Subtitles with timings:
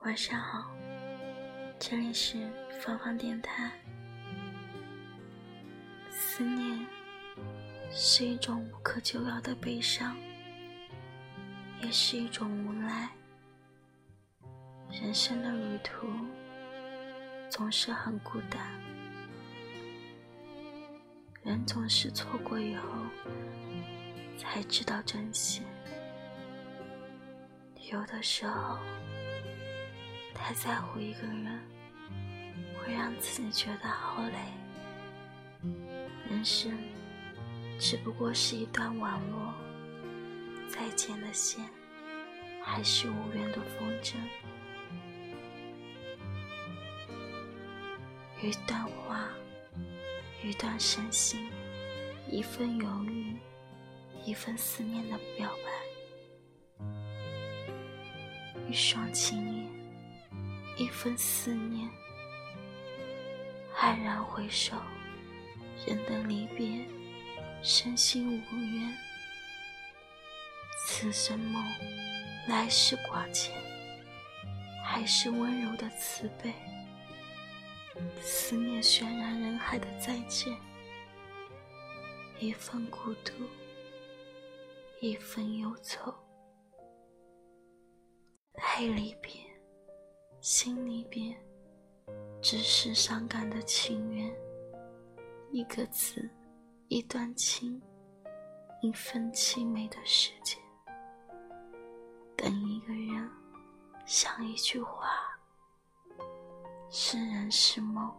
[0.00, 0.70] 晚上好，
[1.78, 2.38] 这里是
[2.80, 3.70] 芳芳电台。
[6.10, 6.86] 思念
[7.92, 10.16] 是一种无可救药的悲伤，
[11.82, 13.10] 也是一种无奈。
[14.90, 16.06] 人生的旅途
[17.50, 18.80] 总是很孤单，
[21.42, 22.88] 人总是错过以后
[24.38, 25.60] 才知道珍惜。
[27.92, 28.78] 有的时候。
[30.42, 31.60] 太在乎一个人，
[32.78, 34.32] 会让自己觉得好累。
[36.28, 36.76] 人生
[37.78, 39.54] 只不过是一段网络，
[40.66, 41.64] 再见的线，
[42.64, 44.16] 还是无缘的风筝。
[48.42, 49.28] 一段话，
[50.42, 51.48] 一段深情，
[52.28, 53.36] 一份犹豫，
[54.24, 55.50] 一份思念的表
[56.78, 56.84] 白，
[58.68, 59.79] 一双情眼。
[60.80, 61.86] 一份思念，
[63.76, 64.74] 黯然回首，
[65.86, 66.86] 人的离别，
[67.62, 68.96] 身心无缘。
[70.86, 71.62] 此生梦，
[72.48, 73.54] 来世挂牵，
[74.82, 76.50] 还是温柔的慈悲。
[78.18, 80.56] 思念渲染人海的再见，
[82.38, 83.34] 一份孤独，
[85.02, 86.14] 一份忧愁，
[88.54, 89.49] 爱离别。
[90.40, 91.36] 心离别，
[92.40, 94.34] 只是伤感的情缘。
[95.50, 96.30] 一个字，
[96.88, 97.80] 一段情，
[98.80, 100.56] 一份凄美的世界。
[102.38, 103.30] 等一个人，
[104.06, 105.10] 像一句话，
[106.88, 108.10] 是人是梦，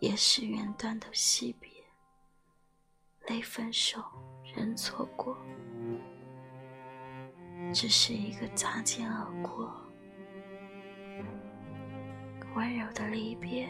[0.00, 1.70] 也是缘断的惜别。
[3.26, 4.02] 泪分手，
[4.56, 5.36] 人错过，
[7.74, 9.70] 只是一个擦肩而过。
[12.58, 13.68] 温柔的离别，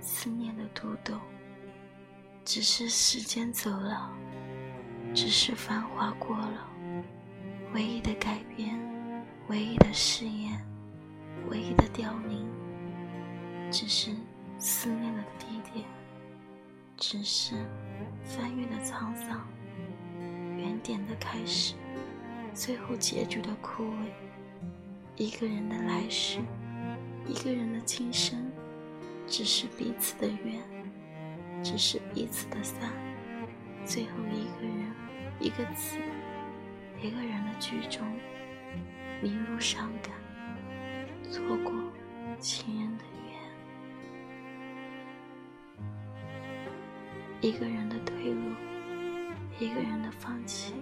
[0.00, 1.18] 思念的读懂，
[2.44, 4.12] 只是时间走了，
[5.12, 6.70] 只是繁华过了，
[7.72, 8.78] 唯一的改变，
[9.48, 10.64] 唯一的誓言，
[11.50, 12.48] 唯一的凋零，
[13.72, 14.12] 只是
[14.56, 15.84] 思念的地点，
[16.96, 17.56] 只是
[18.22, 19.44] 翻阅的沧桑，
[20.56, 21.74] 原点的开始，
[22.54, 24.12] 最后结局的枯萎，
[25.16, 26.38] 一个人的来世。
[27.26, 28.52] 一个人的今生，
[29.26, 30.62] 只是彼此的缘，
[31.62, 32.92] 只是彼此的散。
[33.84, 34.92] 最后一个人，
[35.40, 35.98] 一个字，
[37.00, 38.06] 一个人的剧终，
[39.22, 40.12] 迷路伤感，
[41.30, 41.72] 错过
[42.38, 43.34] 情人的缘。
[47.40, 48.52] 一个人的退路，
[49.58, 50.74] 一个人的放弃，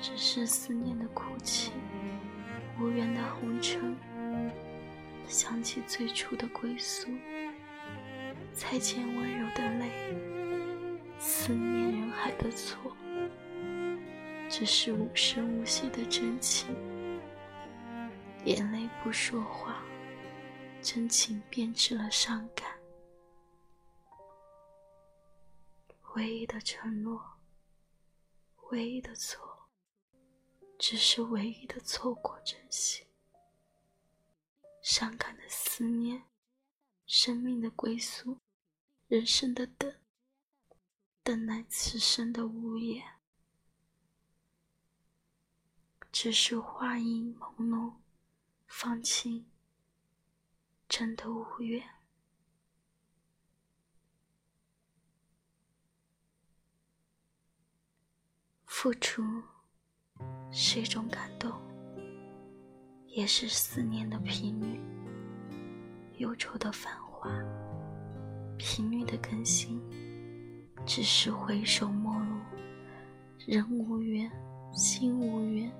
[0.00, 1.70] 只是思念的哭泣，
[2.80, 3.96] 无缘的红尘。
[5.32, 7.08] 想起最初的归宿，
[8.52, 9.90] 再见温柔的泪，
[11.18, 12.94] 思念人海的错，
[14.46, 16.76] 只是无声无息的真情，
[18.44, 19.82] 眼泪不说话，
[20.82, 22.70] 真情变质了伤感，
[26.14, 27.18] 唯一的承诺，
[28.70, 29.66] 唯一的错，
[30.78, 33.06] 只是唯一的错过珍惜。
[34.82, 36.24] 伤感的思念，
[37.06, 38.40] 生命的归宿，
[39.06, 39.94] 人生的等，
[41.22, 43.20] 等来此生的无言。
[46.10, 47.94] 只是话音朦胧，
[48.66, 49.46] 放弃，
[50.88, 51.88] 真的无缘。
[58.66, 59.22] 付出
[60.50, 61.71] 是一种感动。
[63.14, 64.80] 也是思念的频率，
[66.16, 67.30] 忧愁的繁华，
[68.56, 69.78] 频率的更新，
[70.86, 72.40] 只是回首陌路，
[73.46, 74.32] 人无缘，
[74.72, 75.70] 心无缘，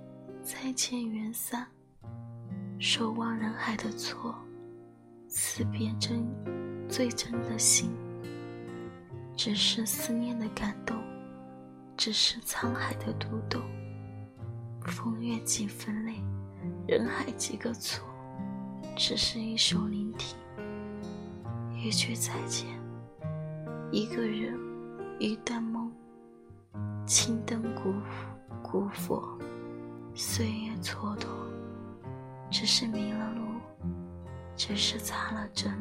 [0.42, 1.66] 再见缘散，
[2.78, 4.34] 守望人海的错，
[5.26, 6.22] 辞别真
[6.86, 7.96] 最真的心，
[9.34, 11.02] 只是思念的感动，
[11.96, 13.62] 只是沧海的读懂，
[14.82, 16.22] 风月几分泪。
[16.86, 18.04] 人海几个错，
[18.96, 20.36] 只是一首聆听，
[21.72, 22.66] 一句再见，
[23.92, 24.58] 一个人，
[25.18, 25.90] 一段梦。
[27.06, 27.92] 青灯古
[28.62, 29.22] 古佛，
[30.14, 31.26] 岁月蹉跎，
[32.50, 33.42] 只是迷了路，
[34.56, 35.72] 只是擦了针。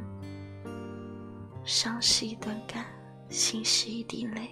[1.64, 2.86] 伤是一段感，
[3.30, 4.50] 心是一滴泪，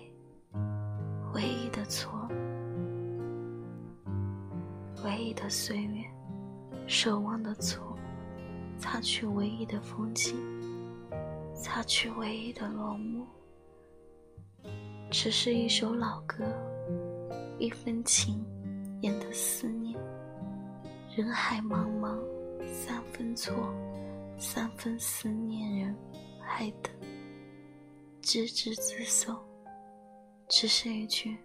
[1.34, 2.28] 唯一的错，
[5.04, 5.99] 唯一的岁月。
[6.90, 7.96] 守望的错，
[8.80, 10.36] 擦去唯一的风景，
[11.54, 13.28] 擦去唯一的落幕。
[15.12, 16.44] 只是一首老歌，
[17.60, 18.44] 一分情，
[19.02, 19.96] 演的思念。
[21.16, 22.18] 人海茫茫，
[22.74, 23.54] 三分错，
[24.40, 25.96] 三分思念，人
[26.42, 26.92] 还等，
[28.20, 29.38] 执子之手，
[30.48, 31.38] 只是一句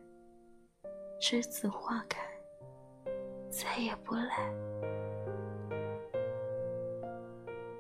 [1.21, 2.23] “栀子花开”，
[3.53, 4.51] 再也不来。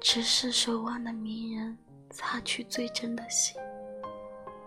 [0.06, 1.78] 只是守望的迷人，
[2.10, 3.58] 擦去最真的心。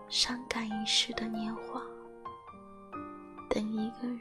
[0.08, 1.80] 伤感一世的年华，
[3.48, 4.20] 等一个人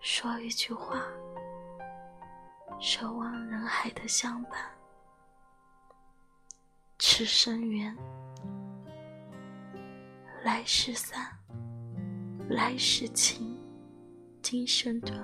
[0.00, 1.00] 说一句话，
[2.80, 4.52] 守望人海的相伴。
[6.98, 7.96] 此生缘，
[10.42, 11.24] 来世散，
[12.48, 13.56] 来世情，
[14.42, 15.16] 今生断。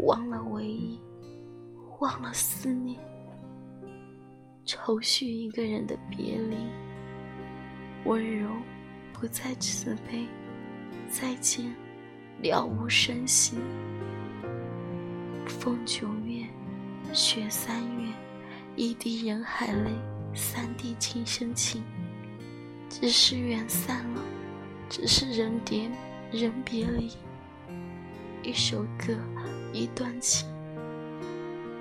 [0.00, 1.00] 忘了唯一，
[2.00, 3.00] 忘了思念，
[4.68, 6.56] 愁绪一个人的别离。
[8.04, 8.50] 温柔，
[9.14, 10.26] 不再慈悲。
[11.08, 11.74] 再见，
[12.42, 13.56] 了无声息。
[15.46, 16.44] 风九月，
[17.14, 18.12] 雪三月，
[18.76, 19.90] 一滴人海泪，
[20.34, 21.82] 三滴情深情。
[22.90, 24.22] 只是缘散了，
[24.90, 25.90] 只是人别
[26.30, 27.10] 人别离。
[28.42, 29.16] 一首歌，
[29.72, 30.46] 一段情，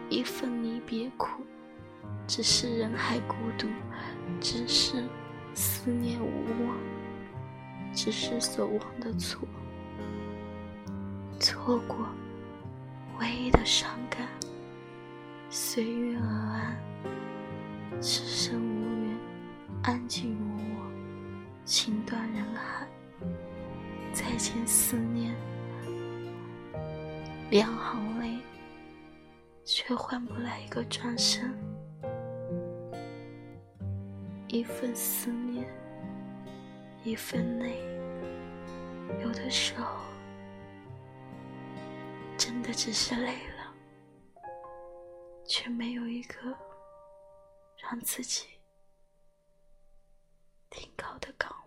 [0.09, 1.43] 一份离别苦。
[2.27, 3.67] 只是人海孤独，
[4.39, 5.03] 只是。
[5.59, 6.77] 思念无望，
[7.91, 9.47] 只是所望的错，
[11.39, 12.07] 错过
[13.19, 14.27] 唯一的伤感。
[15.49, 16.77] 随遇而安，
[17.99, 19.17] 此生无缘，
[19.81, 20.45] 安静如
[20.75, 20.85] 我，
[21.65, 22.85] 情断人海。
[24.13, 25.35] 再见思念，
[27.49, 28.37] 两行泪，
[29.65, 31.51] 却换不来一个转身。
[34.47, 35.67] 一份思念，
[37.03, 37.81] 一份累，
[39.21, 39.99] 有的时候
[42.37, 43.73] 真的只是累了，
[45.45, 46.57] 却没有一个
[47.75, 48.47] 让自己
[50.69, 51.53] 停靠的港